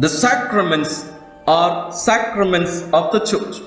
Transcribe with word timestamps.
the 0.00 0.08
sacraments 0.08 1.12
are 1.46 1.92
sacraments 1.92 2.84
of 2.98 3.12
the 3.12 3.20
church. 3.20 3.60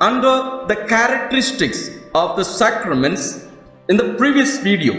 Under 0.00 0.64
the 0.66 0.76
characteristics 0.88 1.90
of 2.14 2.36
the 2.38 2.44
sacraments, 2.44 3.46
in 3.90 3.98
the 3.98 4.14
previous 4.14 4.60
video, 4.60 4.94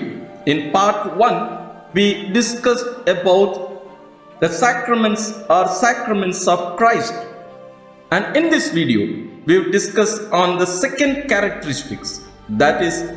in 0.45 0.71
part 0.71 1.17
1, 1.17 1.93
we 1.93 2.29
discussed 2.33 2.85
about 3.07 3.81
the 4.41 4.47
sacraments 4.47 5.33
are 5.49 5.67
sacraments 5.67 6.47
of 6.47 6.77
Christ. 6.77 7.15
And 8.11 8.37
in 8.37 8.51
this 8.51 8.69
video, 8.71 9.27
we 9.45 9.57
will 9.57 9.71
discuss 9.71 10.19
on 10.29 10.59
the 10.59 10.67
second 10.67 11.27
characteristics, 11.27 12.27
that 12.49 12.83
is, 12.83 13.11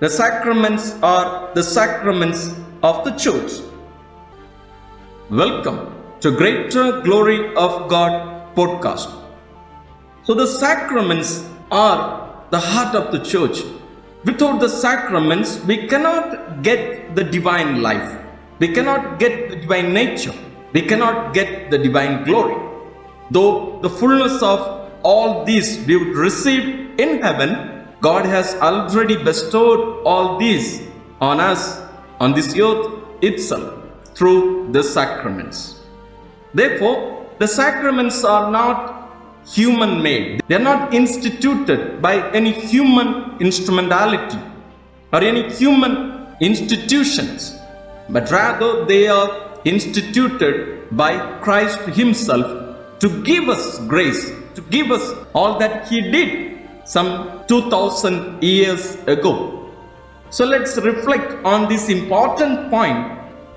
the 0.00 0.10
sacraments 0.10 0.96
are 1.04 1.54
the 1.54 1.62
sacraments 1.62 2.48
of 2.82 3.04
the 3.04 3.12
church. 3.12 3.52
Welcome 5.30 5.95
to 6.20 6.30
Greater 6.30 7.02
Glory 7.02 7.54
of 7.56 7.88
God 7.88 8.54
podcast. 8.56 9.12
So, 10.24 10.34
the 10.34 10.46
sacraments 10.46 11.48
are 11.70 12.44
the 12.50 12.58
heart 12.58 12.94
of 12.94 13.12
the 13.12 13.22
church. 13.22 13.62
Without 14.24 14.60
the 14.60 14.68
sacraments, 14.68 15.62
we 15.64 15.86
cannot 15.86 16.62
get 16.62 17.14
the 17.14 17.22
divine 17.22 17.82
life, 17.82 18.18
we 18.58 18.68
cannot 18.68 19.18
get 19.18 19.50
the 19.50 19.56
divine 19.56 19.92
nature, 19.92 20.34
we 20.72 20.82
cannot 20.82 21.34
get 21.34 21.70
the 21.70 21.78
divine 21.78 22.24
glory. 22.24 22.56
Though 23.30 23.78
the 23.82 23.90
fullness 23.90 24.42
of 24.42 24.90
all 25.02 25.44
these 25.44 25.84
we 25.86 25.96
would 25.96 26.16
receive 26.16 26.98
in 26.98 27.22
heaven, 27.22 27.86
God 28.00 28.24
has 28.24 28.54
already 28.56 29.22
bestowed 29.22 30.02
all 30.04 30.38
these 30.38 30.88
on 31.20 31.40
us 31.40 31.80
on 32.20 32.32
this 32.32 32.58
earth 32.58 32.92
itself 33.22 33.84
through 34.14 34.72
the 34.72 34.82
sacraments. 34.82 35.75
Therefore, 36.56 37.26
the 37.38 37.46
sacraments 37.46 38.24
are 38.24 38.50
not 38.50 38.76
human 39.46 40.02
made, 40.02 40.42
they 40.48 40.54
are 40.54 40.66
not 40.72 40.94
instituted 40.94 42.00
by 42.00 42.14
any 42.32 42.50
human 42.50 43.36
instrumentality 43.40 44.38
or 45.12 45.20
any 45.22 45.52
human 45.52 45.94
institutions, 46.40 47.54
but 48.08 48.30
rather 48.30 48.86
they 48.86 49.06
are 49.06 49.60
instituted 49.66 50.88
by 50.96 51.12
Christ 51.40 51.80
Himself 52.00 52.46
to 53.00 53.22
give 53.22 53.50
us 53.50 53.78
grace, 53.80 54.32
to 54.54 54.62
give 54.62 54.90
us 54.90 55.04
all 55.34 55.58
that 55.58 55.86
He 55.88 56.00
did 56.00 56.66
some 56.86 57.44
2000 57.48 58.42
years 58.42 58.94
ago. 59.06 59.70
So 60.30 60.46
let's 60.46 60.78
reflect 60.78 61.32
on 61.44 61.68
this 61.68 61.90
important 61.90 62.70
point 62.70 63.12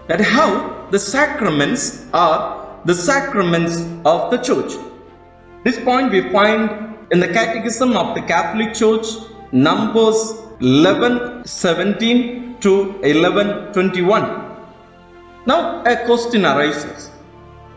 that 0.07 0.19
how 0.19 0.85
the 0.91 0.99
sacraments 0.99 2.05
are 2.13 2.68
the 2.85 2.93
sacraments 2.93 3.81
of 4.05 4.31
the 4.31 4.37
church. 4.37 4.73
This 5.63 5.79
point 5.79 6.11
we 6.11 6.29
find 6.31 6.97
in 7.11 7.19
the 7.19 7.27
Catechism 7.27 7.97
of 7.97 8.15
the 8.15 8.21
Catholic 8.21 8.73
Church, 8.73 9.05
Numbers 9.51 10.35
11 10.61 11.45
17 11.45 12.59
to 12.61 12.99
11 13.01 13.73
21. 13.73 14.55
Now, 15.45 15.83
a 15.83 16.05
question 16.05 16.45
arises. 16.45 17.09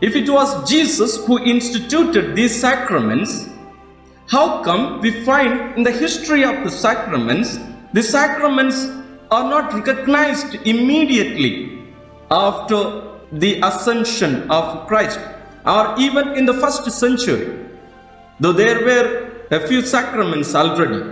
If 0.01 0.15
it 0.15 0.29
was 0.29 0.69
Jesus 0.69 1.25
who 1.25 1.39
instituted 1.39 2.35
these 2.35 2.59
sacraments, 2.59 3.49
how 4.27 4.61
come 4.63 4.99
we 5.01 5.23
find 5.23 5.77
in 5.77 5.83
the 5.83 5.91
history 5.91 6.43
of 6.43 6.63
the 6.63 6.71
sacraments, 6.71 7.57
the 7.93 8.03
sacraments 8.03 8.87
are 9.31 9.49
not 9.49 9.73
recognized 9.73 10.55
immediately 10.67 11.83
after 12.29 13.12
the 13.33 13.59
ascension 13.61 14.49
of 14.49 14.87
Christ 14.87 15.19
or 15.65 15.95
even 15.97 16.37
in 16.37 16.45
the 16.45 16.53
first 16.53 16.89
century? 16.91 17.59
Though 18.39 18.53
there 18.53 18.83
were 18.83 19.31
a 19.51 19.67
few 19.67 19.81
sacraments 19.81 20.55
already, 20.55 21.03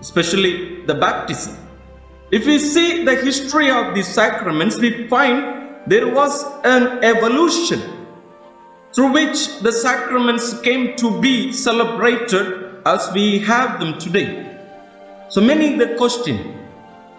especially 0.00 0.84
the 0.86 0.94
baptism. 0.94 1.56
If 2.30 2.46
we 2.46 2.58
see 2.58 3.04
the 3.04 3.16
history 3.16 3.70
of 3.70 3.94
these 3.94 4.08
sacraments, 4.08 4.78
we 4.78 5.06
find 5.08 5.80
there 5.86 6.08
was 6.08 6.44
an 6.64 7.02
evolution 7.04 7.80
through 8.94 9.12
which 9.12 9.58
the 9.60 9.72
sacraments 9.72 10.60
came 10.60 10.96
to 10.96 11.20
be 11.20 11.52
celebrated 11.52 12.80
as 12.84 13.10
we 13.14 13.38
have 13.40 13.80
them 13.80 13.98
today. 13.98 14.58
So 15.28 15.40
many 15.40 15.76
the 15.76 15.94
question, 15.96 16.58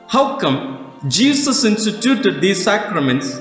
how 0.08 0.38
come 0.38 0.92
Jesus 1.08 1.64
instituted 1.64 2.42
these 2.42 2.64
sacraments 2.64 3.40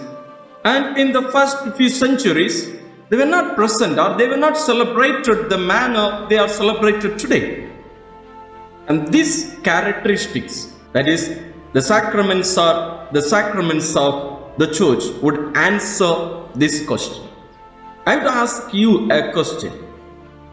and 0.65 0.97
in 0.97 1.13
the 1.13 1.23
first 1.31 1.59
few 1.77 1.89
centuries 1.89 2.73
they 3.09 3.17
were 3.17 3.33
not 3.37 3.57
present 3.57 3.99
or 3.99 4.17
they 4.17 4.27
were 4.27 4.37
not 4.37 4.57
celebrated 4.57 5.49
the 5.51 5.59
manner 5.59 6.27
they 6.29 6.39
are 6.39 6.49
celebrated 6.49 7.19
today. 7.19 7.69
And 8.89 9.13
these 9.13 9.59
characteristics, 9.63 10.75
that 10.93 11.09
is, 11.09 11.39
the 11.73 11.83
sacraments 11.83 12.57
are 12.57 13.09
the 13.13 13.23
sacraments 13.23 13.95
of 13.97 14.53
the 14.59 14.67
church, 14.73 15.05
would 15.23 15.57
answer 15.57 16.47
this 16.55 16.87
question. 16.87 17.29
I 18.07 18.17
would 18.17 18.27
ask 18.27 18.73
you 18.75 19.11
a 19.11 19.33
question. 19.33 19.73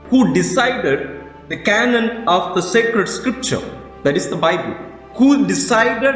Who 0.09 0.33
decided 0.33 1.31
the 1.47 1.57
canon 1.57 2.27
of 2.27 2.55
the 2.55 2.61
sacred 2.61 3.07
scripture, 3.07 3.61
that 4.03 4.15
is 4.15 4.29
the 4.29 4.35
Bible? 4.35 4.75
Who 5.15 5.47
decided 5.47 6.15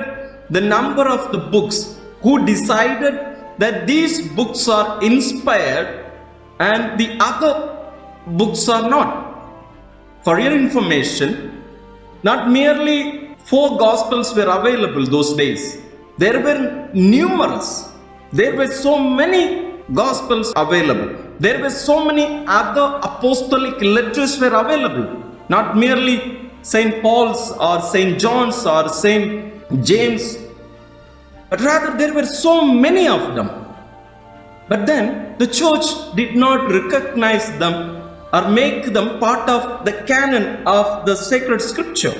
the 0.49 0.61
number 0.61 1.07
of 1.07 1.31
the 1.31 1.37
books? 1.37 1.99
Who 2.21 2.45
decided 2.45 3.32
that 3.57 3.87
these 3.87 4.27
books 4.29 4.67
are 4.67 5.01
inspired 5.03 6.11
and 6.59 6.99
the 6.99 7.17
other 7.19 7.53
books 8.27 8.67
are 8.69 8.89
not? 8.89 9.11
For 10.23 10.39
your 10.39 10.53
information, 10.53 11.63
not 12.23 12.49
merely 12.49 13.35
four 13.45 13.77
gospels 13.77 14.33
were 14.35 14.49
available 14.59 15.05
those 15.05 15.33
days. 15.33 15.81
There 16.17 16.39
were 16.39 16.89
numerous. 16.93 17.89
There 18.31 18.55
were 18.55 18.67
so 18.67 18.97
many 18.97 19.73
gospels 19.93 20.53
available. 20.55 21.15
There 21.39 21.59
were 21.59 21.69
so 21.69 22.05
many 22.05 22.45
other 22.47 22.99
apostolic 23.03 23.81
letters 23.81 24.39
were 24.39 24.55
available. 24.63 25.07
Not 25.49 25.75
merely 25.75 26.49
St. 26.61 27.01
Paul's 27.01 27.51
or 27.57 27.81
St. 27.81 28.19
John's 28.19 28.65
or 28.65 28.87
St. 28.87 29.83
James, 29.83 30.37
but 31.53 31.61
rather 31.61 31.95
there 31.95 32.15
were 32.15 32.25
so 32.25 32.65
many 32.65 33.07
of 33.07 33.35
them. 33.35 33.47
But 34.69 34.87
then 34.87 35.35
the 35.37 35.45
church 35.45 35.85
did 36.15 36.35
not 36.35 36.71
recognize 36.71 37.47
them 37.59 37.75
or 38.33 38.49
make 38.49 38.85
them 38.91 39.19
part 39.19 39.47
of 39.47 39.85
the 39.85 39.93
canon 40.07 40.65
of 40.65 41.05
the 41.05 41.15
sacred 41.15 41.61
scripture. 41.61 42.15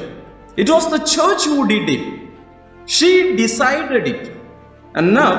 It 0.55 0.69
was 0.69 0.87
the 0.91 0.99
church 0.99 1.45
who 1.45 1.67
did 1.67 1.89
it. 1.89 2.29
She 2.85 3.35
decided 3.35 4.07
it. 4.07 4.37
And 4.93 5.15
now, 5.15 5.31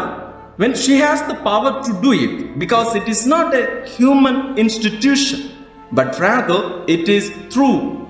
when 0.56 0.74
she 0.74 0.96
has 0.96 1.22
the 1.28 1.36
power 1.36 1.80
to 1.84 1.92
do 2.02 2.12
it, 2.14 2.58
because 2.58 2.96
it 2.96 3.08
is 3.08 3.28
not 3.28 3.54
a 3.54 3.86
human 3.86 4.58
institution, 4.58 5.52
but 5.92 6.18
rather 6.18 6.84
it 6.88 7.08
is 7.08 7.30
through 7.48 8.08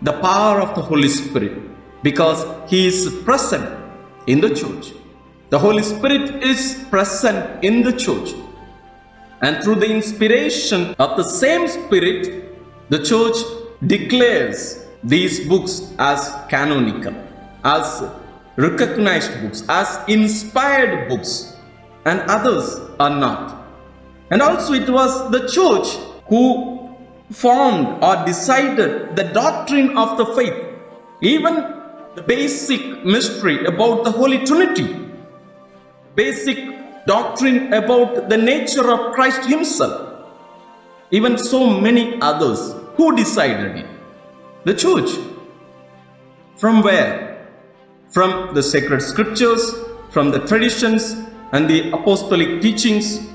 the 0.00 0.14
power 0.22 0.62
of 0.62 0.74
the 0.74 0.80
Holy 0.80 1.08
Spirit, 1.08 1.60
because 2.02 2.46
He 2.70 2.86
is 2.86 3.14
present 3.26 3.68
in 4.26 4.40
the 4.40 4.54
church. 4.54 4.94
The 5.50 5.58
Holy 5.58 5.82
Spirit 5.82 6.42
is 6.42 6.84
present 6.90 7.64
in 7.64 7.82
the 7.82 7.92
church. 7.92 8.34
And 9.40 9.64
through 9.64 9.76
the 9.76 9.90
inspiration 9.90 10.94
of 10.98 11.16
the 11.16 11.22
same 11.22 11.66
Spirit, 11.66 12.90
the 12.90 13.02
church 13.02 13.36
declares 13.86 14.84
these 15.02 15.48
books 15.48 15.94
as 15.98 16.34
canonical, 16.50 17.14
as 17.64 18.04
recognized 18.56 19.40
books, 19.40 19.64
as 19.70 20.00
inspired 20.06 21.08
books, 21.08 21.56
and 22.04 22.20
others 22.28 22.78
are 23.00 23.16
not. 23.18 23.64
And 24.30 24.42
also, 24.42 24.74
it 24.74 24.90
was 24.90 25.30
the 25.30 25.48
church 25.48 25.96
who 26.26 26.94
formed 27.30 28.04
or 28.04 28.22
decided 28.26 29.16
the 29.16 29.24
doctrine 29.24 29.96
of 29.96 30.18
the 30.18 30.26
faith, 30.34 30.62
even 31.22 31.54
the 32.16 32.22
basic 32.22 33.02
mystery 33.02 33.64
about 33.64 34.04
the 34.04 34.10
Holy 34.10 34.44
Trinity, 34.44 35.07
basic 36.14 36.58
doctrine 37.06 37.72
about 37.72 38.28
the 38.28 38.36
nature 38.36 38.90
of 38.90 39.14
Christ 39.14 39.48
Himself, 39.48 40.26
even 41.10 41.38
so 41.38 41.80
many 41.80 42.20
others. 42.20 42.74
Who 42.96 43.16
decided 43.16 43.76
it? 43.76 43.86
The 44.64 44.74
church. 44.74 45.10
From 46.56 46.82
where? 46.82 47.46
From 48.10 48.54
the 48.54 48.62
sacred 48.62 49.00
scriptures, 49.00 49.74
from 50.10 50.30
the 50.30 50.40
traditions 50.40 51.14
and 51.52 51.68
the 51.68 51.90
apostolic 51.92 52.60
teachings, 52.60 53.28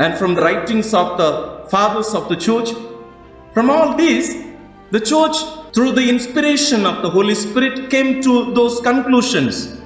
and 0.00 0.16
from 0.16 0.34
the 0.34 0.42
writings 0.42 0.94
of 0.94 1.18
the 1.18 1.66
fathers 1.70 2.14
of 2.14 2.28
the 2.28 2.36
church. 2.36 2.70
From 3.52 3.70
all 3.70 3.96
these, 3.96 4.44
the 4.90 5.00
church, 5.00 5.36
through 5.74 5.92
the 5.92 6.08
inspiration 6.08 6.86
of 6.86 7.02
the 7.02 7.10
Holy 7.10 7.34
Spirit, 7.34 7.90
came 7.90 8.22
to 8.22 8.54
those 8.54 8.80
conclusions. 8.80 9.80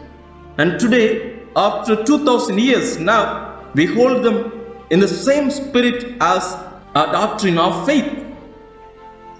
And 0.58 0.78
today, 0.78 1.31
after 1.56 2.02
2000 2.04 2.58
years 2.58 2.98
now, 2.98 3.70
we 3.74 3.86
hold 3.86 4.22
them 4.22 4.52
in 4.90 5.00
the 5.00 5.08
same 5.08 5.50
spirit 5.50 6.16
as 6.20 6.54
a 6.94 7.06
doctrine 7.12 7.58
of 7.58 7.86
faith. 7.86 8.24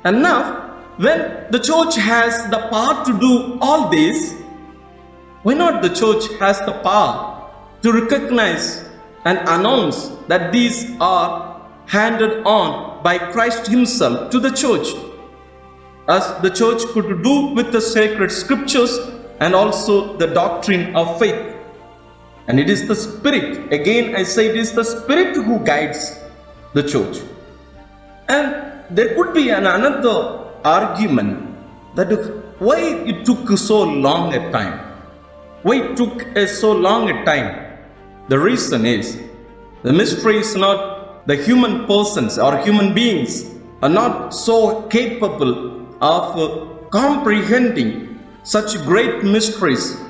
And 0.04 0.22
now, 0.22 0.62
when 0.96 1.46
the 1.50 1.58
church 1.58 1.96
has 1.96 2.50
the 2.50 2.58
power 2.70 3.04
to 3.04 3.18
do 3.18 3.58
all 3.60 3.88
this, 3.88 4.34
why 5.42 5.54
not 5.54 5.82
the 5.82 5.88
church 5.88 6.28
has 6.38 6.60
the 6.60 6.72
power 6.72 7.50
to 7.82 7.92
recognize 7.92 8.88
and 9.24 9.38
announce 9.38 10.08
that 10.28 10.52
these 10.52 10.96
are 11.00 11.60
handed 11.86 12.44
on 12.44 13.02
by 13.02 13.18
Christ 13.18 13.66
Himself 13.66 14.30
to 14.30 14.40
the 14.40 14.50
church, 14.50 14.88
as 16.08 16.40
the 16.42 16.50
church 16.50 16.82
could 16.92 17.22
do 17.22 17.46
with 17.54 17.72
the 17.72 17.80
sacred 17.80 18.30
scriptures 18.30 18.98
and 19.40 19.54
also 19.54 20.16
the 20.16 20.28
doctrine 20.28 20.94
of 20.94 21.18
faith. 21.18 21.56
And 22.48 22.58
it 22.58 22.68
is 22.68 22.88
the 22.88 22.94
Spirit, 22.96 23.72
again 23.72 24.16
I 24.16 24.24
say 24.24 24.48
it 24.48 24.56
is 24.56 24.72
the 24.72 24.84
Spirit 24.84 25.36
who 25.36 25.58
guides 25.60 26.18
the 26.74 26.82
church. 26.82 27.20
And 28.28 28.72
there 28.90 29.14
could 29.14 29.32
be 29.34 29.50
an 29.50 29.66
another 29.66 30.50
argument 30.64 31.56
that 31.94 32.10
why 32.58 32.80
it 33.06 33.24
took 33.24 33.56
so 33.58 33.82
long 33.82 34.34
a 34.34 34.50
time. 34.50 34.78
Why 35.62 35.76
it 35.76 35.96
took 35.96 36.26
so 36.48 36.72
long 36.72 37.10
a 37.10 37.24
time? 37.24 37.78
The 38.28 38.38
reason 38.38 38.86
is 38.86 39.20
the 39.82 39.92
mystery 39.92 40.38
is 40.38 40.54
not 40.56 41.26
the 41.26 41.36
human 41.36 41.86
persons 41.86 42.38
or 42.38 42.58
human 42.58 42.94
beings 42.94 43.44
are 43.82 43.88
not 43.88 44.30
so 44.30 44.82
capable 44.88 45.86
of 46.00 46.90
comprehending 46.90 48.20
such 48.42 48.76
great 48.84 49.24
mysteries 49.24 50.00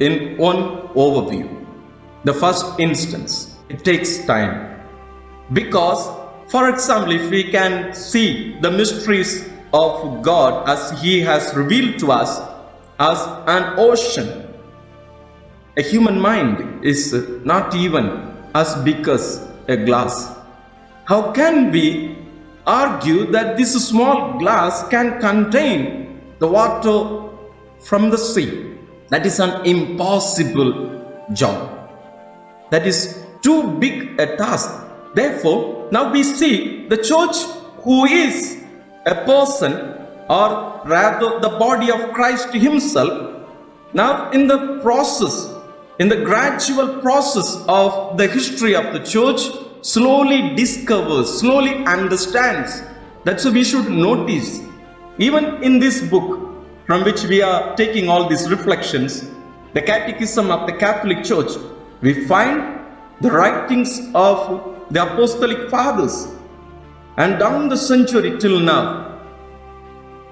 in 0.00 0.36
one 0.36 0.88
overview. 0.94 1.55
The 2.26 2.34
first 2.34 2.80
instance, 2.80 3.54
it 3.68 3.84
takes 3.84 4.26
time 4.26 4.80
because, 5.52 6.08
for 6.48 6.68
example, 6.68 7.12
if 7.12 7.30
we 7.30 7.52
can 7.52 7.94
see 7.94 8.58
the 8.60 8.68
mysteries 8.68 9.48
of 9.72 10.22
God 10.22 10.68
as 10.68 11.00
He 11.00 11.20
has 11.20 11.54
revealed 11.54 12.00
to 12.00 12.10
us 12.10 12.40
as 12.98 13.20
an 13.46 13.78
ocean, 13.78 14.48
a 15.76 15.82
human 15.82 16.20
mind 16.20 16.84
is 16.84 17.14
not 17.44 17.76
even 17.76 18.34
as 18.56 18.74
big 18.82 19.06
as 19.06 19.48
a 19.68 19.76
glass. 19.76 20.36
How 21.04 21.30
can 21.30 21.70
we 21.70 22.18
argue 22.66 23.30
that 23.30 23.56
this 23.56 23.72
small 23.88 24.36
glass 24.40 24.82
can 24.88 25.20
contain 25.20 26.20
the 26.40 26.48
water 26.48 27.30
from 27.78 28.10
the 28.10 28.18
sea? 28.18 28.74
That 29.10 29.24
is 29.24 29.38
an 29.38 29.64
impossible 29.64 31.28
job. 31.32 31.76
That 32.70 32.86
is 32.86 33.24
too 33.42 33.78
big 33.78 34.20
a 34.20 34.36
task. 34.36 34.70
Therefore, 35.14 35.88
now 35.92 36.12
we 36.12 36.22
see 36.22 36.86
the 36.88 36.96
church 36.96 37.36
who 37.82 38.04
is 38.04 38.62
a 39.06 39.14
person 39.24 39.72
or 40.28 40.82
rather 40.84 41.38
the 41.40 41.50
body 41.58 41.90
of 41.90 42.12
Christ 42.12 42.52
himself 42.52 43.44
now 43.94 44.30
in 44.32 44.48
the 44.48 44.80
process 44.82 45.54
in 46.00 46.08
the 46.08 46.16
gradual 46.16 47.00
process 47.00 47.64
of 47.68 48.18
the 48.18 48.26
history 48.26 48.74
of 48.74 48.92
the 48.92 49.02
church 49.04 49.40
slowly 49.82 50.54
discovers 50.56 51.38
slowly 51.38 51.74
understands 51.84 52.82
that's 53.24 53.44
why 53.44 53.52
we 53.52 53.62
should 53.62 53.88
notice 53.88 54.60
even 55.18 55.62
in 55.62 55.78
this 55.78 56.02
book 56.10 56.28
from 56.86 57.04
which 57.04 57.22
we 57.24 57.40
are 57.40 57.76
taking 57.76 58.08
all 58.08 58.28
these 58.28 58.50
reflections 58.50 59.30
the 59.74 59.80
catechism 59.80 60.50
of 60.50 60.66
the 60.66 60.76
catholic 60.84 61.22
church 61.22 61.52
we 62.02 62.26
find 62.26 62.80
the 63.20 63.30
writings 63.30 64.10
of 64.14 64.38
the 64.90 65.02
apostolic 65.02 65.70
fathers 65.70 66.28
and 67.16 67.38
down 67.38 67.68
the 67.68 67.76
century 67.76 68.38
till 68.38 68.60
now 68.60 69.18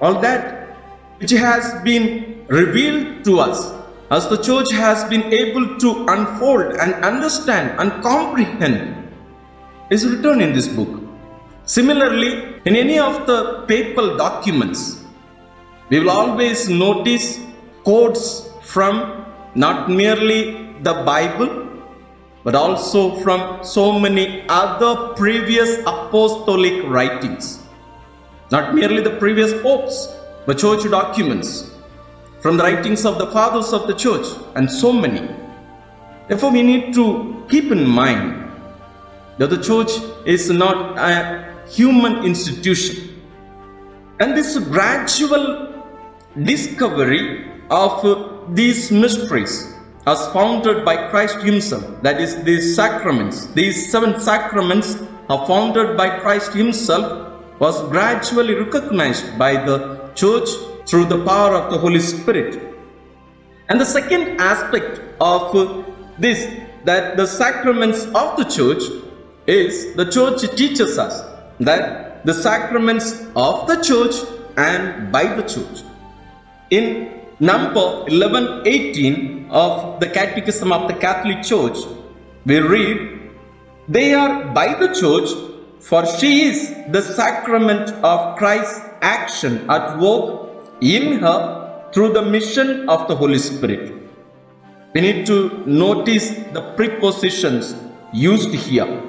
all 0.00 0.20
that 0.20 0.76
which 1.18 1.30
has 1.30 1.82
been 1.82 2.44
revealed 2.48 3.24
to 3.24 3.38
us 3.38 3.72
as 4.10 4.28
the 4.28 4.36
church 4.36 4.70
has 4.72 5.04
been 5.04 5.24
able 5.32 5.78
to 5.78 6.04
unfold 6.08 6.74
and 6.74 6.92
understand 7.04 7.78
and 7.80 8.02
comprehend 8.02 9.10
is 9.90 10.06
written 10.06 10.40
in 10.40 10.52
this 10.52 10.68
book. 10.68 11.00
Similarly, 11.64 12.60
in 12.66 12.76
any 12.76 12.98
of 12.98 13.26
the 13.26 13.64
papal 13.66 14.16
documents, 14.16 15.02
we 15.88 16.00
will 16.00 16.10
always 16.10 16.68
notice 16.68 17.40
quotes 17.84 18.48
from 18.62 19.24
not 19.54 19.90
merely 19.90 20.63
the 20.84 20.94
Bible, 21.02 21.66
but 22.44 22.54
also 22.54 23.16
from 23.20 23.64
so 23.64 23.98
many 23.98 24.44
other 24.48 25.14
previous 25.14 25.78
apostolic 25.80 26.84
writings. 26.84 27.62
Not 28.50 28.74
merely 28.74 29.02
the 29.02 29.16
previous 29.18 29.52
popes, 29.62 30.08
but 30.46 30.58
church 30.58 30.84
documents 30.90 31.70
from 32.40 32.58
the 32.58 32.64
writings 32.64 33.06
of 33.06 33.16
the 33.16 33.26
fathers 33.28 33.72
of 33.72 33.86
the 33.86 33.94
church 33.94 34.26
and 34.54 34.70
so 34.70 34.92
many. 34.92 35.26
Therefore, 36.28 36.52
we 36.52 36.62
need 36.62 36.92
to 36.94 37.46
keep 37.48 37.72
in 37.72 37.86
mind 37.88 38.50
that 39.38 39.48
the 39.48 39.62
church 39.62 39.90
is 40.26 40.50
not 40.50 40.98
a 40.98 41.54
human 41.66 42.24
institution. 42.24 43.22
And 44.20 44.36
this 44.36 44.58
gradual 44.58 45.82
discovery 46.42 47.50
of 47.70 48.54
these 48.54 48.92
mysteries 48.92 49.73
as 50.06 50.26
founded 50.32 50.84
by 50.84 51.08
Christ 51.08 51.40
Himself, 51.40 51.84
that 52.02 52.20
is, 52.20 52.42
these 52.44 52.76
sacraments, 52.76 53.46
these 53.46 53.90
seven 53.90 54.20
sacraments 54.20 54.96
are 55.30 55.46
founded 55.46 55.96
by 55.96 56.18
Christ 56.20 56.52
Himself, 56.52 57.32
was 57.58 57.80
gradually 57.88 58.54
recognized 58.54 59.38
by 59.38 59.52
the 59.64 60.10
church 60.14 60.48
through 60.86 61.06
the 61.06 61.24
power 61.24 61.54
of 61.54 61.72
the 61.72 61.78
Holy 61.78 62.00
Spirit. 62.00 62.76
And 63.68 63.80
the 63.80 63.86
second 63.86 64.40
aspect 64.40 65.00
of 65.20 65.86
this, 66.18 66.52
that 66.84 67.16
the 67.16 67.26
sacraments 67.26 68.04
of 68.06 68.36
the 68.36 68.44
church, 68.44 68.82
is 69.46 69.94
the 69.94 70.10
church 70.10 70.40
teaches 70.56 70.98
us 70.98 71.22
that 71.60 72.24
the 72.24 72.34
sacraments 72.34 73.26
of 73.36 73.66
the 73.66 73.76
church 73.82 74.14
and 74.56 75.12
by 75.12 75.24
the 75.24 75.42
church. 75.42 75.82
In 76.70 77.23
number 77.40 78.04
1118 78.08 79.48
of 79.50 80.00
the 80.00 80.08
Catechism 80.08 80.72
of 80.72 80.88
the 80.88 80.94
Catholic 80.94 81.42
Church, 81.42 81.78
we 82.46 82.60
read, 82.60 83.30
They 83.88 84.14
are 84.14 84.52
by 84.52 84.74
the 84.74 84.88
church, 84.94 85.30
for 85.80 86.06
she 86.18 86.44
is 86.44 86.74
the 86.90 87.02
sacrament 87.02 87.90
of 88.04 88.36
Christ's 88.36 88.80
action 89.00 89.68
at 89.70 89.98
work 89.98 90.48
in 90.80 91.18
her 91.18 91.90
through 91.92 92.12
the 92.12 92.22
mission 92.22 92.88
of 92.88 93.08
the 93.08 93.16
Holy 93.16 93.38
Spirit. 93.38 93.92
We 94.94 95.00
need 95.00 95.26
to 95.26 95.62
notice 95.66 96.30
the 96.52 96.72
prepositions 96.76 97.74
used 98.12 98.54
here. 98.54 99.02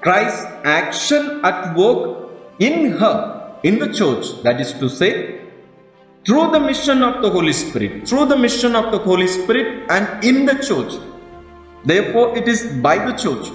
Christ's 0.00 0.44
action 0.64 1.40
at 1.44 1.76
work 1.76 2.30
in 2.58 2.92
her, 2.92 3.56
in 3.62 3.78
the 3.78 3.92
church, 3.92 4.42
that 4.42 4.60
is 4.60 4.72
to 4.74 4.88
say, 4.88 5.41
through 6.24 6.50
the 6.52 6.60
mission 6.60 7.02
of 7.02 7.20
the 7.22 7.30
Holy 7.30 7.52
Spirit, 7.52 8.08
through 8.08 8.26
the 8.26 8.36
mission 8.36 8.76
of 8.76 8.92
the 8.92 8.98
Holy 8.98 9.26
Spirit 9.26 9.90
and 9.90 10.24
in 10.24 10.44
the 10.46 10.54
church. 10.54 10.92
Therefore, 11.84 12.36
it 12.36 12.46
is 12.46 12.66
by 12.80 12.96
the 12.98 13.12
church. 13.12 13.50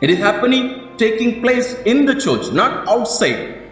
It 0.00 0.10
is 0.10 0.18
happening, 0.18 0.96
taking 0.96 1.42
place 1.42 1.74
in 1.84 2.06
the 2.06 2.14
church, 2.14 2.50
not 2.52 2.88
outside. 2.88 3.70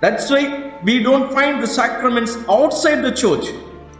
That's 0.00 0.28
why 0.30 0.74
we 0.82 1.02
don't 1.02 1.32
find 1.32 1.62
the 1.62 1.66
sacraments 1.66 2.36
outside 2.48 3.02
the 3.02 3.12
church. 3.12 3.46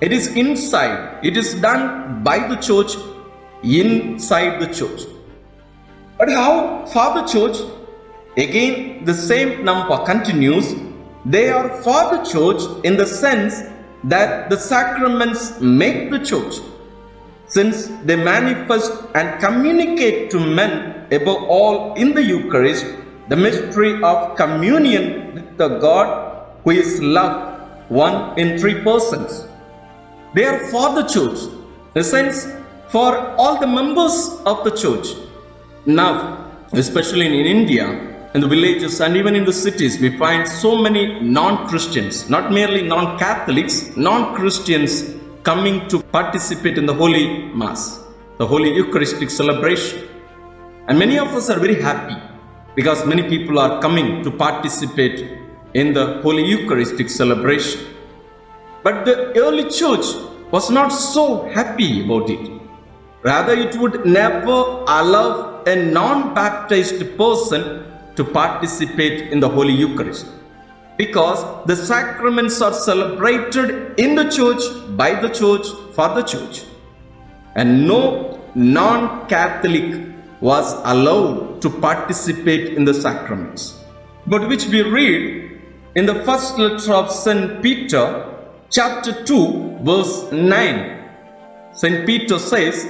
It 0.01 0.13
is 0.13 0.29
inside. 0.29 1.25
It 1.25 1.37
is 1.37 1.55
done 1.55 2.23
by 2.23 2.47
the 2.49 2.57
church, 2.57 2.97
inside 3.63 4.61
the 4.61 4.73
church. 4.73 5.03
But 6.19 6.29
how 6.31 6.87
for 6.87 7.15
the 7.15 7.27
church? 7.27 7.57
Again, 8.37 9.05
the 9.05 9.15
same 9.15 9.65
number 9.65 9.97
continues. 10.05 10.75
They 11.29 11.51
are 11.51 11.69
for 11.83 12.17
the 12.17 12.23
church 12.25 12.63
in 12.85 12.97
the 12.97 13.05
sense 13.05 13.63
that 14.05 14.49
the 14.49 14.57
sacraments 14.57 15.61
make 15.61 16.11
the 16.11 16.21
church, 16.21 16.55
since 17.47 17.89
they 18.05 18.17
manifest 18.17 18.93
and 19.15 19.39
communicate 19.39 20.31
to 20.31 20.41
men 20.41 21.07
above 21.13 21.43
all 21.43 21.95
in 21.97 22.15
the 22.15 22.23
Eucharist 22.23 22.87
the 23.29 23.37
mystery 23.37 24.03
of 24.03 24.39
communion 24.39 25.35
with 25.35 25.59
the 25.59 25.69
God 25.79 26.47
who 26.65 26.71
is 26.71 26.99
love, 27.03 27.61
one 27.91 28.39
in 28.39 28.59
three 28.59 28.83
persons. 28.83 29.47
They 30.35 30.47
are 30.47 30.61
for 30.71 30.95
the 30.95 31.07
church, 31.07 31.41
a 31.95 32.03
sense, 32.03 32.49
for 32.89 33.19
all 33.37 33.61
the 33.61 33.67
members 33.67 34.39
of 34.47 34.65
the 34.65 34.71
church. 34.71 35.09
Now, 35.85 36.51
especially 36.73 37.27
in 37.27 37.45
India, 37.45 38.18
in 38.35 38.41
the 38.43 38.47
villages 38.47 39.01
and 39.01 39.17
even 39.17 39.35
in 39.35 39.45
the 39.45 39.53
cities, 39.53 39.99
we 40.01 40.17
find 40.19 40.47
so 40.47 40.77
many 40.77 41.19
non-Christians, 41.21 42.29
not 42.29 42.53
merely 42.53 42.83
non-Catholics, 42.83 43.97
non-Christians 43.97 45.15
coming 45.43 45.89
to 45.89 46.03
participate 46.03 46.77
in 46.77 46.85
the 46.85 46.93
Holy 46.93 47.45
Mass, 47.55 48.05
the 48.37 48.47
Holy 48.47 48.75
Eucharistic 48.75 49.31
celebration. 49.31 50.07
And 50.89 50.99
many 50.99 51.19
of 51.19 51.29
us 51.29 51.49
are 51.49 51.59
very 51.59 51.81
happy 51.81 52.17
because 52.75 53.07
many 53.07 53.23
people 53.23 53.59
are 53.59 53.81
coming 53.81 54.23
to 54.25 54.31
participate 54.31 55.39
in 55.75 55.95
the 55.95 56.21
Holy 56.23 56.45
Eucharistic 56.45 57.09
celebration. 57.09 57.81
But 58.83 59.07
the 59.07 59.37
early 59.39 59.71
church 59.71 60.07
was 60.51 60.71
not 60.71 60.89
so 60.89 61.49
happy 61.49 62.05
about 62.05 62.29
it. 62.29 62.61
Rather, 63.23 63.55
it 63.55 63.75
would 63.77 64.07
never 64.07 64.85
allow 64.87 65.63
a 65.65 65.77
non 65.77 66.35
baptized 66.35 67.17
person 67.17 67.88
to 68.19 68.25
participate 68.25 69.33
in 69.33 69.39
the 69.39 69.49
Holy 69.49 69.73
Eucharist 69.73 70.27
because 70.99 71.41
the 71.67 71.77
sacraments 71.77 72.61
are 72.61 72.73
celebrated 72.73 73.95
in 73.99 74.17
the 74.17 74.29
church, 74.29 74.63
by 74.97 75.15
the 75.15 75.29
church, 75.29 75.67
for 75.95 76.09
the 76.17 76.23
church. 76.23 76.65
And 77.55 77.87
no 77.87 78.41
non 78.57 79.29
Catholic 79.29 80.09
was 80.41 80.73
allowed 80.85 81.63
to 81.63 81.71
participate 81.71 82.75
in 82.77 82.85
the 82.85 82.93
sacraments. 82.93 83.79
But 84.27 84.49
which 84.49 84.67
we 84.67 84.83
read 84.83 85.61
in 85.95 86.05
the 86.05 86.17
first 86.25 86.59
letter 86.59 86.93
of 86.93 87.13
St. 87.13 87.63
Peter, 87.63 88.05
chapter 88.69 89.25
2, 89.25 89.79
verse 89.83 90.31
9. 90.33 91.09
St. 91.73 92.05
Peter 92.05 92.41
says, 92.41 92.89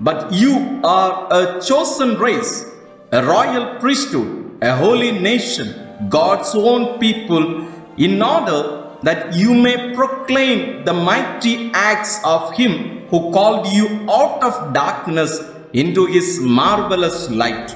But 0.00 0.32
you 0.32 0.80
are 0.82 1.28
a 1.30 1.60
chosen 1.60 2.16
race, 2.18 2.64
a 3.12 3.22
royal 3.24 3.78
priesthood, 3.78 4.39
a 4.62 4.76
holy 4.76 5.12
nation, 5.12 5.74
God's 6.08 6.54
own 6.54 6.98
people, 6.98 7.66
in 7.96 8.22
order 8.22 8.96
that 9.02 9.34
you 9.34 9.54
may 9.54 9.94
proclaim 9.94 10.84
the 10.84 10.92
mighty 10.92 11.70
acts 11.72 12.20
of 12.24 12.52
Him 12.54 13.06
who 13.08 13.32
called 13.32 13.66
you 13.68 13.86
out 14.10 14.42
of 14.42 14.74
darkness 14.74 15.40
into 15.72 16.04
His 16.06 16.40
marvelous 16.40 17.30
light. 17.30 17.74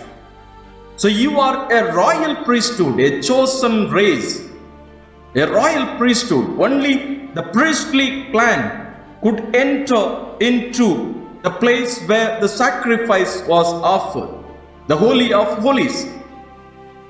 So 0.97 1.09
you 1.09 1.41
are 1.41 1.73
a 1.73 1.95
royal 1.95 2.37
priesthood, 2.45 3.01
a 3.01 3.23
chosen 3.23 3.91
race, 3.91 4.47
a 5.35 5.47
royal 5.51 5.97
priesthood. 5.97 6.61
Only 6.61 7.29
the 7.35 7.43
priestly 7.45 8.31
clan 8.31 8.95
could 9.23 9.57
enter 9.57 10.37
into 10.41 11.21
the 11.43 11.51
place 11.51 12.01
where 12.07 12.39
the 12.41 12.49
sacrifice 12.49 13.43
was 13.47 13.67
offered, 13.67 14.29
the 14.87 14.97
Holy 14.97 15.33
of 15.33 15.59
Holies. 15.59 16.07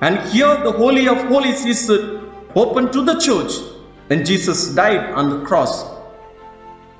And 0.05 0.19
here 0.33 0.55
the 0.63 0.71
Holy 0.71 1.09
of 1.09 1.17
Holies 1.29 1.65
is 1.65 1.89
uh, 1.89 2.21
open 2.55 2.93
to 2.93 3.03
the 3.03 3.15
church 3.19 3.53
when 4.09 4.23
Jesus 4.23 4.75
died 4.75 5.15
on 5.15 5.31
the 5.31 5.47
cross. 5.47 5.83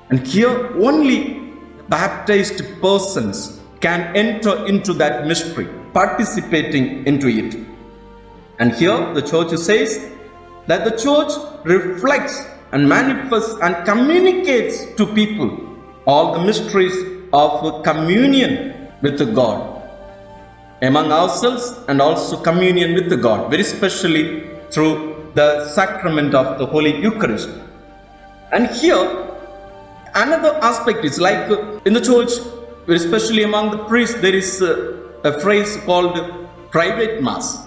And 0.09 0.25
here 0.25 0.73
only 0.83 1.53
baptized 1.87 2.63
persons 2.81 3.59
can 3.79 4.15
enter 4.15 4.65
into 4.65 4.91
that 4.93 5.27
mystery, 5.27 5.67
participating 5.93 7.05
into 7.05 7.27
it. 7.27 7.55
And 8.57 8.73
here 8.73 9.13
the 9.13 9.21
church 9.21 9.55
says 9.55 10.11
that 10.65 10.83
the 10.83 10.97
church 10.97 11.31
reflects 11.63 12.43
and 12.71 12.89
manifests 12.89 13.53
and 13.61 13.85
communicates 13.85 14.95
to 14.95 15.05
people 15.05 15.51
all 16.07 16.33
the 16.33 16.43
mysteries 16.43 16.97
of 17.33 17.83
communion 17.83 18.89
with 19.03 19.35
God 19.35 19.74
among 20.81 21.11
ourselves 21.11 21.79
and 21.87 22.01
also 22.01 22.41
communion 22.41 22.93
with 22.93 23.09
the 23.09 23.17
God, 23.17 23.49
very 23.49 23.63
specially 23.63 24.47
through 24.71 25.31
the 25.33 25.67
sacrament 25.69 26.33
of 26.33 26.57
the 26.59 26.65
Holy 26.65 26.99
Eucharist. 27.01 27.49
And 28.51 28.67
here, 28.67 29.27
another 30.13 30.55
aspect 30.61 31.03
is 31.05 31.19
like 31.19 31.49
in 31.85 31.93
the 31.93 32.01
church, 32.01 32.31
especially 32.87 33.43
among 33.43 33.71
the 33.71 33.83
priests, 33.85 34.19
there 34.21 34.35
is 34.35 34.61
a, 34.61 35.39
phrase 35.41 35.77
called 35.85 36.15
private 36.69 37.23
mass. 37.23 37.65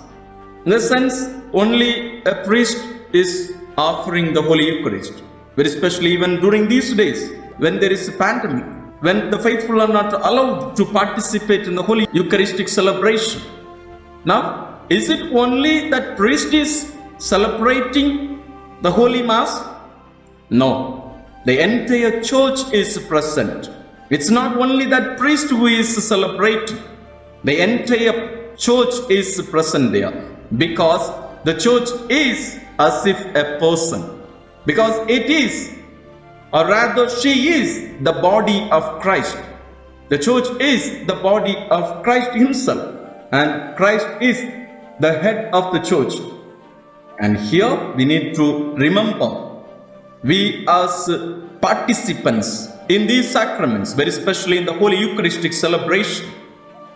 In 0.64 0.70
the 0.70 0.80
sense, 0.80 1.28
only 1.52 2.22
a 2.22 2.44
priest 2.44 2.78
is 3.12 3.56
offering 3.76 4.32
the 4.32 4.42
Holy 4.42 4.66
Eucharist, 4.66 5.24
very 5.56 5.68
especially 5.68 6.12
even 6.12 6.40
during 6.40 6.68
these 6.68 6.94
days 6.94 7.32
when 7.56 7.80
there 7.80 7.90
is 7.90 8.06
a 8.06 8.12
pandemic 8.12 8.77
when 9.00 9.30
the 9.30 9.38
faithful 9.38 9.80
are 9.80 9.88
not 9.88 10.12
allowed 10.12 10.76
to 10.76 10.84
participate 10.84 11.66
in 11.66 11.74
the 11.74 11.82
Holy 11.82 12.06
Eucharistic 12.12 12.68
celebration. 12.68 13.40
Now, 14.24 14.80
is 14.90 15.08
it 15.08 15.32
only 15.32 15.88
that 15.90 16.16
priest 16.16 16.52
is 16.52 16.94
celebrating 17.18 18.42
the 18.82 18.90
Holy 18.90 19.22
Mass? 19.22 19.62
No, 20.50 21.14
the 21.44 21.60
entire 21.62 22.22
church 22.22 22.72
is 22.72 22.98
present. 23.06 23.70
It's 24.10 24.30
not 24.30 24.56
only 24.56 24.86
that 24.86 25.18
priest 25.18 25.50
who 25.50 25.66
is 25.66 25.88
celebrating, 26.06 26.78
the 27.44 27.62
entire 27.62 28.54
church 28.56 28.94
is 29.10 29.46
present 29.50 29.92
there 29.92 30.12
because 30.56 31.12
the 31.44 31.54
church 31.54 31.88
is 32.10 32.58
as 32.78 33.06
if 33.06 33.18
a 33.36 33.58
person, 33.58 34.20
because 34.66 35.08
it 35.08 35.30
is 35.30 35.77
or 36.52 36.66
rather 36.66 37.08
she 37.08 37.48
is 37.48 38.02
the 38.02 38.12
body 38.12 38.68
of 38.70 39.00
Christ. 39.00 39.36
The 40.08 40.18
church 40.18 40.48
is 40.60 41.06
the 41.06 41.14
body 41.14 41.56
of 41.70 42.02
Christ 42.02 42.32
himself 42.32 42.94
and 43.32 43.76
Christ 43.76 44.06
is 44.20 44.40
the 45.00 45.12
head 45.12 45.50
of 45.52 45.72
the 45.72 45.80
church. 45.80 46.14
And 47.20 47.36
here 47.36 47.92
we 47.94 48.04
need 48.04 48.34
to 48.36 48.74
remember 48.76 49.48
we 50.22 50.66
as 50.66 51.10
participants 51.60 52.68
in 52.88 53.06
these 53.06 53.30
sacraments, 53.30 53.92
very 53.92 54.08
especially 54.08 54.56
in 54.58 54.64
the 54.64 54.72
Holy 54.72 54.96
Eucharistic 54.96 55.52
celebration, 55.52 56.28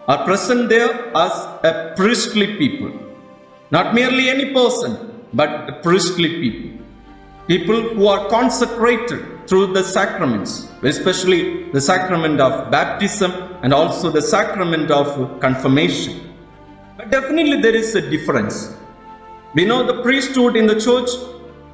are 0.09 0.25
present 0.25 0.69
there 0.69 1.17
as 1.17 1.33
a 1.63 1.93
priestly 1.97 2.57
people. 2.57 2.91
Not 3.71 3.95
merely 3.95 4.29
any 4.29 4.53
person, 4.53 5.23
but 5.33 5.83
priestly 5.83 6.41
people. 6.41 6.82
People 7.49 7.83
who 7.95 8.07
are 8.07 8.29
consecrated 8.29 9.49
through 9.49 9.73
the 9.73 9.83
sacraments, 9.83 10.69
especially 10.83 11.71
the 11.73 11.81
sacrament 11.81 12.41
of 12.41 12.71
baptism 12.71 13.33
and 13.63 13.75
also 13.75 14.11
the 14.11 14.23
sacrament 14.23 14.93
of 14.93 15.41
confirmation. 15.41 16.33
But 16.97 17.11
definitely 17.11 17.61
there 17.61 17.75
is 17.75 17.97
a 17.97 18.01
difference. 18.01 18.77
We 19.55 19.65
know 19.65 19.85
the 19.85 20.03
priesthood 20.03 20.57
in 20.57 20.67
the 20.67 20.81
church, 20.81 21.11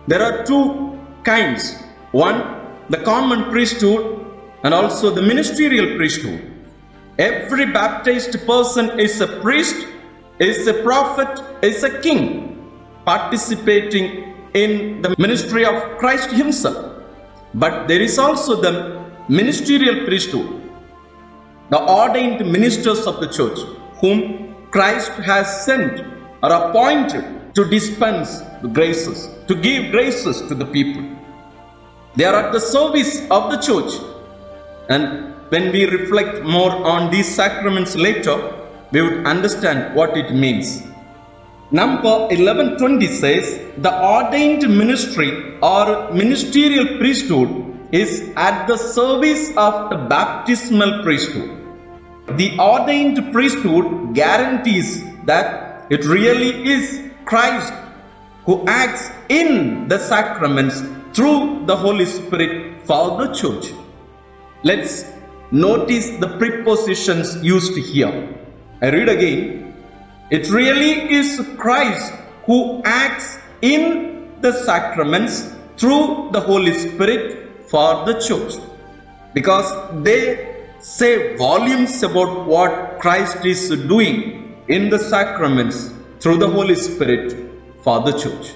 there 0.06 0.22
are 0.22 0.44
two 0.46 0.98
kinds. 1.22 1.74
One, 2.12 2.42
the 2.88 2.98
common 2.98 3.50
priesthood 3.50 4.24
and 4.64 4.72
also 4.72 5.10
the 5.10 5.20
ministerial 5.20 5.96
priesthood. 5.96 6.50
Every 7.18 7.66
baptized 7.66 8.46
person 8.46 8.98
is 8.98 9.20
a 9.20 9.26
priest, 9.40 9.86
is 10.38 10.66
a 10.66 10.82
prophet, 10.82 11.42
is 11.62 11.82
a 11.82 12.00
king, 12.00 12.70
participating 13.04 14.27
in 14.54 15.02
the 15.02 15.14
ministry 15.18 15.64
of 15.64 15.98
Christ 15.98 16.30
himself. 16.30 17.02
But 17.54 17.88
there 17.88 18.00
is 18.00 18.18
also 18.18 18.60
the 18.60 19.04
ministerial 19.28 20.06
priesthood, 20.06 20.48
the 21.70 21.80
ordained 21.80 22.50
ministers 22.50 23.06
of 23.06 23.20
the 23.20 23.28
church, 23.28 23.58
whom 24.00 24.54
Christ 24.70 25.12
has 25.12 25.64
sent 25.64 26.00
or 26.42 26.52
appointed 26.52 27.54
to 27.54 27.64
dispense 27.64 28.40
the 28.62 28.68
graces, 28.68 29.28
to 29.48 29.54
give 29.54 29.90
graces 29.90 30.42
to 30.48 30.54
the 30.54 30.66
people. 30.66 31.02
They 32.16 32.24
are 32.24 32.34
at 32.34 32.52
the 32.52 32.60
service 32.60 33.20
of 33.30 33.50
the 33.50 33.58
church. 33.58 33.92
And 34.88 35.34
when 35.50 35.72
we 35.72 35.86
reflect 35.86 36.42
more 36.42 36.70
on 36.70 37.10
these 37.10 37.32
sacraments 37.34 37.96
later, 37.96 38.36
we 38.92 39.02
would 39.02 39.26
understand 39.26 39.94
what 39.94 40.16
it 40.16 40.34
means. 40.34 40.82
Number 41.70 42.28
1120 42.28 43.06
says, 43.08 43.60
the 43.76 43.92
ordained 44.02 44.66
ministry 44.74 45.58
or 45.60 46.10
ministerial 46.14 46.96
priesthood 46.96 47.50
is 47.92 48.32
at 48.36 48.66
the 48.66 48.78
service 48.78 49.50
of 49.54 49.90
the 49.90 49.96
baptismal 49.96 51.02
priesthood. 51.02 51.50
The 52.38 52.58
ordained 52.58 53.32
priesthood 53.34 54.14
guarantees 54.14 55.04
that 55.26 55.84
it 55.90 56.06
really 56.06 56.66
is 56.72 57.02
Christ 57.26 57.74
who 58.46 58.64
acts 58.66 59.10
in 59.28 59.88
the 59.88 59.98
sacraments 59.98 60.80
through 61.12 61.66
the 61.66 61.76
Holy 61.76 62.06
Spirit 62.06 62.80
for 62.86 63.18
the 63.18 63.34
church. 63.34 63.74
Let's 64.62 65.04
notice 65.50 66.08
the 66.16 66.28
prepositions 66.38 67.44
used 67.44 67.76
here. 67.76 68.34
I 68.80 68.88
read 68.88 69.10
again 69.10 69.67
it 70.30 70.50
really 70.50 71.10
is 71.12 71.40
Christ 71.56 72.12
who 72.44 72.82
acts 72.84 73.38
in 73.62 74.30
the 74.40 74.52
sacraments 74.52 75.54
through 75.76 76.30
the 76.32 76.40
Holy 76.40 76.74
Spirit 76.74 77.66
for 77.68 78.04
the 78.04 78.20
church. 78.20 78.54
Because 79.32 79.72
they 80.02 80.64
say 80.80 81.36
volumes 81.36 82.02
about 82.02 82.46
what 82.46 82.98
Christ 83.00 83.44
is 83.44 83.68
doing 83.68 84.56
in 84.68 84.90
the 84.90 84.98
sacraments 84.98 85.92
through 86.20 86.36
the 86.36 86.48
Holy 86.48 86.74
Spirit 86.74 87.34
for 87.82 88.00
the 88.00 88.12
church. 88.12 88.54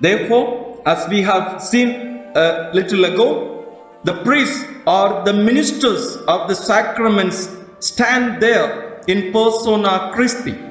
Therefore, 0.00 0.82
as 0.86 1.08
we 1.08 1.22
have 1.22 1.62
seen 1.62 2.32
a 2.34 2.70
little 2.72 3.04
ago, 3.04 3.66
the 4.04 4.14
priests 4.24 4.64
or 4.86 5.22
the 5.24 5.32
ministers 5.32 6.16
of 6.28 6.48
the 6.48 6.54
sacraments 6.54 7.56
stand 7.80 8.40
there 8.42 9.00
in 9.06 9.32
persona 9.32 10.10
Christi. 10.14 10.67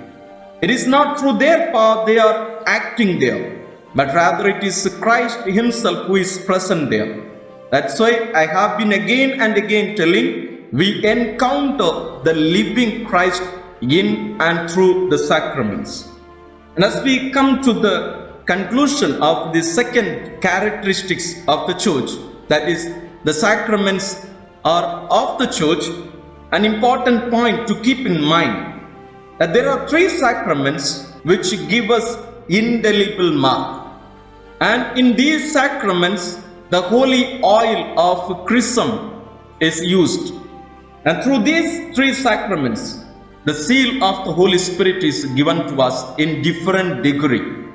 It 0.59 0.71
is 0.71 0.87
not 0.87 1.19
through 1.19 1.37
their 1.37 1.71
power 1.71 2.03
they 2.05 2.17
are 2.17 2.63
acting 2.65 3.19
there, 3.19 3.63
but 3.93 4.13
rather 4.15 4.49
it 4.49 4.63
is 4.63 4.97
Christ 4.99 5.39
Himself 5.45 6.07
who 6.07 6.15
is 6.15 6.39
present 6.39 6.89
there. 6.89 7.23
That's 7.69 7.99
why 7.99 8.31
I 8.33 8.47
have 8.47 8.79
been 8.79 8.93
again 8.93 9.39
and 9.39 9.55
again 9.55 9.95
telling 9.95 10.67
we 10.71 11.05
encounter 11.05 12.23
the 12.23 12.33
living 12.33 13.05
Christ 13.05 13.43
in 13.81 14.41
and 14.41 14.69
through 14.69 15.09
the 15.09 15.17
sacraments. 15.19 16.09
And 16.75 16.83
as 16.83 17.03
we 17.03 17.29
come 17.29 17.61
to 17.61 17.73
the 17.73 18.31
conclusion 18.45 19.21
of 19.21 19.53
the 19.53 19.61
second 19.61 20.41
characteristics 20.41 21.47
of 21.47 21.67
the 21.67 21.73
church, 21.73 22.09
that 22.47 22.67
is, 22.67 22.91
the 23.25 23.33
sacraments 23.33 24.25
are 24.65 25.07
of 25.11 25.37
the 25.37 25.45
church, 25.45 25.85
an 26.51 26.65
important 26.65 27.29
point 27.29 27.67
to 27.67 27.75
keep 27.81 28.07
in 28.07 28.23
mind 28.23 28.76
that 29.39 29.53
there 29.53 29.69
are 29.69 29.87
three 29.87 30.09
sacraments 30.09 31.11
which 31.23 31.51
give 31.69 31.89
us 31.91 32.17
indelible 32.49 33.31
mark. 33.31 33.87
And 34.61 34.97
in 34.97 35.15
these 35.15 35.53
sacraments, 35.53 36.39
the 36.69 36.81
holy 36.81 37.41
oil 37.43 37.99
of 37.99 38.45
chrism 38.45 39.21
is 39.59 39.81
used. 39.81 40.33
And 41.05 41.23
through 41.23 41.43
these 41.43 41.95
three 41.95 42.13
sacraments, 42.13 43.05
the 43.45 43.53
seal 43.53 44.03
of 44.03 44.25
the 44.25 44.33
Holy 44.33 44.57
Spirit 44.57 45.03
is 45.03 45.25
given 45.35 45.67
to 45.67 45.81
us 45.81 46.17
in 46.17 46.41
different 46.41 47.03
degree. 47.03 47.65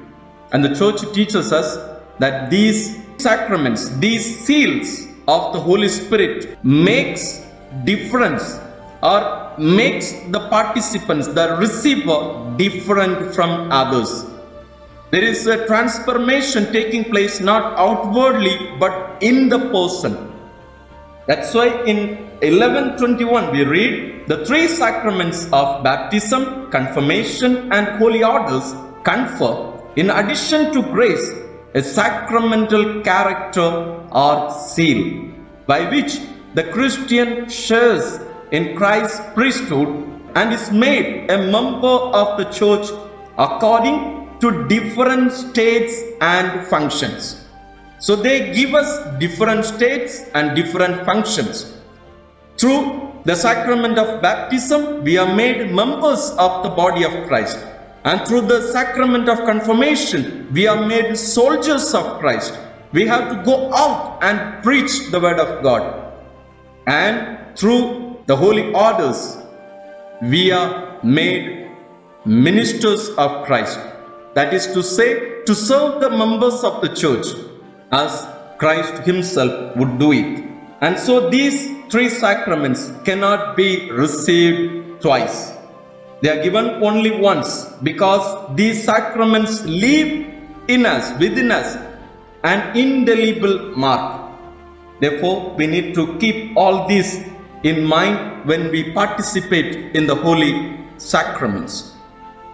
And 0.52 0.62
the 0.62 0.75
church 0.75 1.00
teaches 1.14 1.52
us 1.52 1.78
that 2.19 2.50
these 2.50 3.02
sacraments, 3.16 3.88
these 3.97 4.45
seals 4.45 5.07
of 5.28 5.54
the 5.54 5.61
Holy 5.61 5.88
Spirit 5.88 6.62
makes 6.64 7.47
difference 7.85 8.59
or 9.02 9.42
makes 9.59 10.13
the 10.31 10.49
participants, 10.49 11.29
the 11.29 11.57
receiver 11.59 12.55
different 12.57 13.35
from 13.35 13.71
others. 13.71 14.27
There 15.11 15.25
is 15.25 15.47
a 15.47 15.67
transformation 15.67 16.73
taking 16.73 17.05
place 17.11 17.41
not 17.41 17.79
outwardly 17.79 18.57
but 18.79 19.23
in 19.23 19.49
the 19.49 19.59
person. 19.71 20.33
That's 21.27 21.55
why 21.55 21.69
in 21.85 22.17
1121 22.41 23.53
we 23.53 23.65
read 23.65 24.27
the 24.27 24.45
three 24.47 24.69
sacraments 24.69 25.45
of 25.53 25.85
baptism, 25.85 26.71
confirmation 26.71 27.73
and 27.73 27.99
holy 27.99 28.25
orders 28.25 28.75
confer 29.05 29.73
in 29.97 30.11
addition 30.11 30.73
to 30.73 30.83
grace 30.83 31.31
a 31.75 31.83
sacramental 31.83 33.03
character 33.03 33.69
or 34.11 34.51
seal 34.51 35.31
by 35.67 35.89
which 35.91 36.21
the 36.55 36.65
Christian 36.65 37.49
shares 37.49 38.21
in 38.53 38.77
Christ's 38.77 39.21
priesthood 39.35 39.89
and 40.35 40.53
is 40.53 40.71
made 40.71 41.31
a 41.31 41.39
member 41.51 41.97
of 42.21 42.39
the 42.39 42.45
church 42.45 42.87
according 43.39 44.29
to 44.41 44.69
different 44.69 45.33
states 45.33 46.03
and 46.21 46.67
functions. 46.67 47.47
So 47.99 48.17
they 48.17 48.53
give 48.53 48.75
us 48.75 48.91
different 49.19 49.65
states 49.65 50.25
and 50.35 50.57
different 50.57 51.05
functions. 51.05 51.77
Through 52.59 53.13
the 53.25 53.37
sacrament 53.37 53.99
of 53.99 54.21
baptism, 54.21 55.05
we 55.05 55.17
are 55.17 55.35
made 55.35 55.73
members 55.73 56.31
of 56.33 56.63
the 56.65 56.71
body 56.71 57.05
of 57.05 57.13
Christ. 57.29 57.59
And 58.05 58.27
through 58.27 58.43
the 58.43 58.73
sacrament 58.73 59.29
of 59.29 59.39
confirmation, 59.47 60.49
we 60.53 60.67
are 60.67 60.85
made 60.87 61.17
soldiers 61.17 61.95
of 61.95 62.19
Christ. 62.19 62.59
We 62.93 63.07
have 63.07 63.31
to 63.31 63.43
go 63.45 63.73
out 63.73 64.19
and 64.23 64.63
preach 64.63 65.11
the 65.13 65.21
word 65.21 65.39
of 65.39 65.63
God. 65.63 66.13
And 66.89 67.57
through 67.57 68.12
the 68.26 68.37
holy 68.37 68.73
orders, 68.73 69.38
we 70.23 70.52
are 70.52 70.99
made 71.02 71.71
ministers 72.25 73.09
of 73.11 73.45
Christ. 73.47 73.79
That 74.35 74.55
is 74.55 74.67
to 74.75 74.83
say, 74.83 75.43
to 75.45 75.55
serve 75.55 76.00
the 76.00 76.11
members 76.11 76.62
of 76.62 76.81
the 76.81 76.88
church 76.95 77.26
as 77.90 78.27
Christ 78.59 79.05
Himself 79.05 79.77
would 79.77 79.99
do 79.99 80.12
it. 80.12 80.44
And 80.81 80.99
so 80.99 81.29
these 81.31 81.70
three 81.90 82.09
sacraments 82.09 82.92
cannot 83.05 83.57
be 83.57 83.90
received 83.90 85.03
twice. 85.03 85.53
They 86.20 86.29
are 86.29 86.42
given 86.42 86.83
only 86.83 87.11
once 87.11 87.66
because 87.83 88.57
these 88.57 88.85
sacraments 88.85 89.64
leave 89.64 90.33
in 90.68 90.87
us, 90.87 91.18
within 91.18 91.51
us, 91.51 91.77
an 92.44 92.77
indelible 92.77 93.77
mark. 93.77 94.31
Therefore, 95.01 95.55
we 95.57 95.66
need 95.66 95.94
to 95.97 96.16
keep 96.18 96.57
all 96.57 96.87
this 96.87 97.25
in 97.62 97.85
mind 97.85 98.44
when 98.44 98.70
we 98.70 98.92
participate 98.92 99.94
in 99.96 100.07
the 100.07 100.14
holy 100.14 100.79
sacraments. 100.96 101.94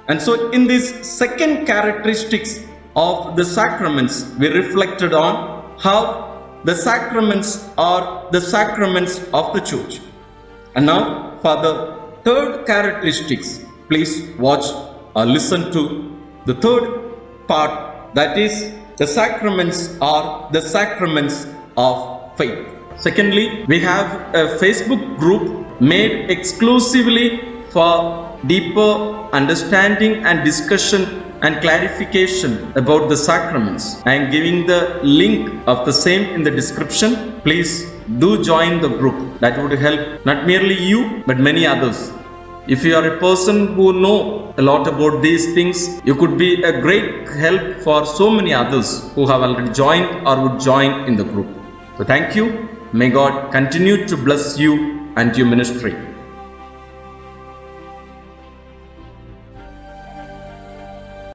And 0.08 0.20
so, 0.20 0.50
in 0.50 0.66
these 0.66 1.06
second 1.06 1.66
characteristics 1.66 2.64
of 2.96 3.36
the 3.36 3.44
sacraments, 3.44 4.32
we 4.38 4.48
reflected 4.48 5.12
on 5.12 5.78
how 5.78 6.60
the 6.64 6.74
sacraments 6.74 7.68
are 7.76 8.28
the 8.30 8.40
sacraments 8.40 9.18
of 9.32 9.52
the 9.54 9.60
church. 9.60 10.00
And 10.74 10.86
now, 10.86 11.38
for 11.42 11.56
the 11.56 11.74
third 12.24 12.66
characteristics, 12.66 13.64
please 13.88 14.36
watch 14.38 14.64
or 15.14 15.26
listen 15.26 15.70
to 15.72 16.16
the 16.46 16.54
third 16.54 16.86
part 17.46 18.14
that 18.14 18.38
is 18.38 18.72
the 18.96 19.06
sacraments 19.06 19.96
are 20.00 20.50
the 20.50 20.60
sacraments 20.60 21.46
of 21.76 22.36
faith. 22.36 22.77
Secondly, 23.00 23.64
we 23.68 23.78
have 23.80 24.34
a 24.34 24.58
Facebook 24.58 25.18
group 25.18 25.80
made 25.80 26.30
exclusively 26.30 27.40
for 27.70 28.36
deeper 28.46 28.90
understanding 29.32 30.24
and 30.24 30.44
discussion 30.44 31.22
and 31.42 31.60
clarification 31.60 32.72
about 32.74 33.08
the 33.08 33.16
sacraments. 33.16 34.02
I 34.04 34.14
am 34.14 34.32
giving 34.32 34.66
the 34.66 34.98
link 35.04 35.62
of 35.68 35.86
the 35.86 35.92
same 35.92 36.34
in 36.34 36.42
the 36.42 36.50
description. 36.50 37.40
Please 37.42 37.88
do 38.18 38.42
join 38.42 38.80
the 38.80 38.88
group. 38.88 39.38
That 39.38 39.62
would 39.62 39.78
help 39.78 40.24
not 40.26 40.46
merely 40.46 40.82
you 40.82 41.22
but 41.24 41.38
many 41.38 41.66
others. 41.66 42.12
If 42.66 42.84
you 42.84 42.96
are 42.96 43.06
a 43.06 43.18
person 43.18 43.74
who 43.74 43.92
know 43.92 44.52
a 44.58 44.62
lot 44.62 44.88
about 44.88 45.22
these 45.22 45.54
things, 45.54 46.02
you 46.04 46.16
could 46.16 46.36
be 46.36 46.62
a 46.64 46.80
great 46.80 47.28
help 47.28 47.76
for 47.84 48.04
so 48.04 48.28
many 48.28 48.52
others 48.52 49.10
who 49.14 49.26
have 49.28 49.42
already 49.42 49.72
joined 49.72 50.26
or 50.26 50.48
would 50.48 50.60
join 50.60 51.04
in 51.04 51.16
the 51.16 51.24
group. 51.24 51.46
So 51.96 52.04
thank 52.04 52.34
you. 52.34 52.68
May 52.92 53.10
God 53.10 53.52
continue 53.52 54.06
to 54.08 54.16
bless 54.16 54.58
you 54.58 55.12
and 55.16 55.36
your 55.36 55.46
ministry. 55.46 56.07